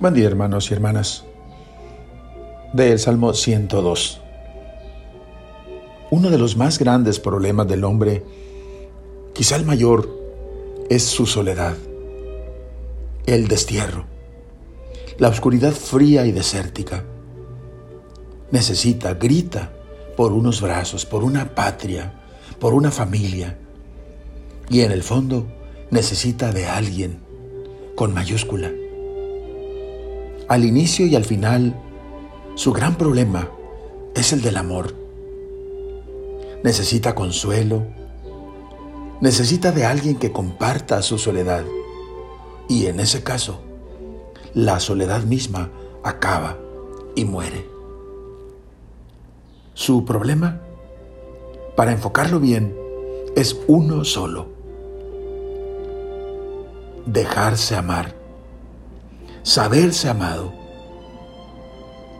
[0.00, 1.24] Buen día hermanos y hermanas.
[2.72, 4.20] Del Salmo 102.
[6.10, 8.24] Uno de los más grandes problemas del hombre,
[9.34, 10.10] quizá el mayor,
[10.90, 11.76] es su soledad,
[13.26, 14.04] el destierro,
[15.18, 17.04] la oscuridad fría y desértica.
[18.50, 19.72] Necesita, grita
[20.16, 22.20] por unos brazos, por una patria,
[22.58, 23.58] por una familia.
[24.68, 25.46] Y en el fondo
[25.92, 27.20] necesita de alguien
[27.94, 28.72] con mayúscula
[30.48, 31.74] al inicio y al final,
[32.54, 33.50] su gran problema
[34.14, 34.94] es el del amor.
[36.62, 37.84] Necesita consuelo,
[39.20, 41.64] necesita de alguien que comparta su soledad.
[42.68, 43.60] Y en ese caso,
[44.54, 45.70] la soledad misma
[46.02, 46.58] acaba
[47.14, 47.66] y muere.
[49.74, 50.60] Su problema,
[51.76, 52.76] para enfocarlo bien,
[53.34, 54.48] es uno solo.
[57.06, 58.23] Dejarse amar
[59.44, 60.54] saberse amado.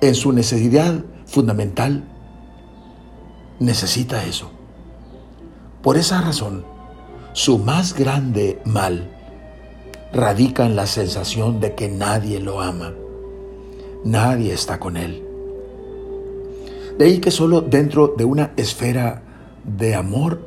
[0.00, 2.04] En su necesidad fundamental,
[3.58, 4.52] necesita eso.
[5.82, 6.64] Por esa razón,
[7.32, 9.10] su más grande mal
[10.12, 12.94] radica en la sensación de que nadie lo ama,
[14.04, 15.24] nadie está con él.
[16.98, 19.22] De ahí que solo dentro de una esfera
[19.64, 20.46] de amor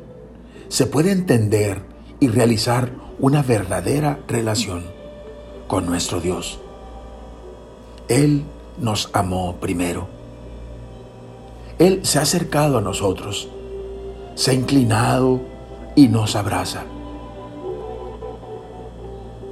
[0.68, 1.82] se puede entender
[2.18, 4.84] y realizar una verdadera relación
[5.68, 6.61] con nuestro Dios.
[8.12, 8.44] Él
[8.78, 10.06] nos amó primero.
[11.78, 13.48] Él se ha acercado a nosotros,
[14.34, 15.40] se ha inclinado
[15.96, 16.84] y nos abraza.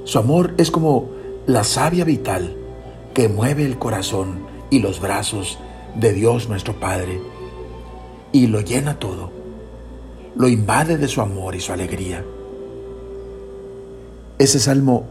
[0.03, 1.09] Su amor es como
[1.47, 2.55] la savia vital
[3.15, 5.57] que mueve el corazón y los brazos
[5.95, 7.19] de Dios nuestro Padre
[8.31, 9.31] y lo llena todo,
[10.35, 12.23] lo invade de su amor y su alegría.
[14.37, 15.05] Ese salmo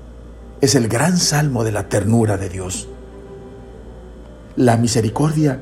[0.61, 2.87] es el gran salmo de la ternura de Dios.
[4.57, 5.61] La misericordia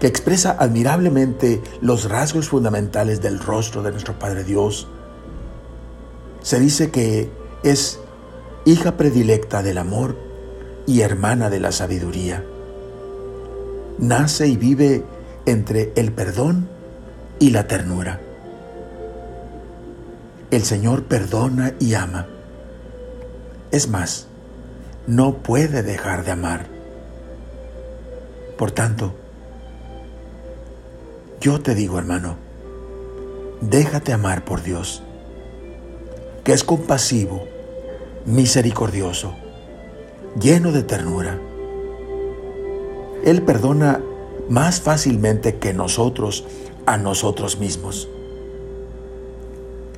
[0.00, 4.88] que expresa admirablemente los rasgos fundamentales del rostro de nuestro Padre Dios.
[6.42, 7.30] Se dice que
[7.62, 7.98] es
[8.64, 10.16] hija predilecta del amor
[10.86, 12.44] y hermana de la sabiduría.
[13.98, 15.04] Nace y vive
[15.46, 16.68] entre el perdón
[17.38, 18.20] y la ternura.
[20.50, 22.26] El Señor perdona y ama
[23.76, 24.26] es más,
[25.06, 26.75] no puede dejar de amar.
[28.56, 29.12] Por tanto,
[31.40, 32.36] yo te digo, hermano,
[33.60, 35.02] déjate amar por Dios,
[36.44, 37.44] que es compasivo,
[38.24, 39.34] misericordioso,
[40.40, 41.38] lleno de ternura.
[43.24, 44.00] Él perdona
[44.48, 46.44] más fácilmente que nosotros
[46.86, 48.08] a nosotros mismos.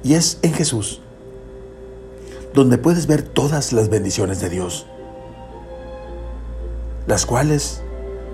[0.02, 1.00] Y es en Jesús
[2.54, 4.86] donde puedes ver todas las bendiciones de Dios,
[7.06, 7.82] las cuales,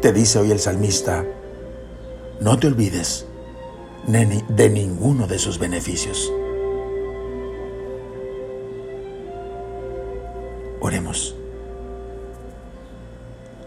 [0.05, 1.25] te dice hoy el salmista,
[2.39, 3.25] no te olvides
[4.07, 6.31] de ninguno de sus beneficios.
[10.81, 11.35] Oremos.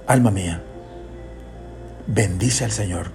[0.06, 0.62] Alma mía,
[2.06, 3.08] bendice al Señor.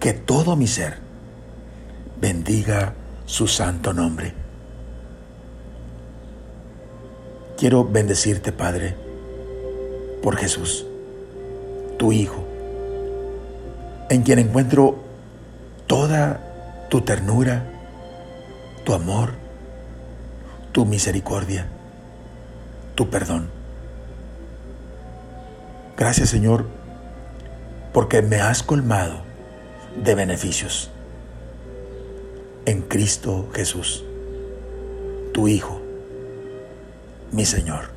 [0.00, 0.96] Que todo mi ser
[2.22, 2.94] bendiga
[3.26, 4.32] su santo nombre.
[7.58, 9.07] Quiero bendecirte, Padre,
[10.28, 10.84] por Jesús,
[11.96, 12.44] tu Hijo,
[14.10, 14.98] en quien encuentro
[15.86, 16.38] toda
[16.90, 17.64] tu ternura,
[18.84, 19.30] tu amor,
[20.72, 21.66] tu misericordia,
[22.94, 23.48] tu perdón.
[25.96, 26.66] Gracias, Señor,
[27.94, 29.22] porque me has colmado
[29.96, 30.90] de beneficios
[32.66, 34.04] en Cristo Jesús,
[35.32, 35.80] tu Hijo
[37.32, 37.96] mi Señor.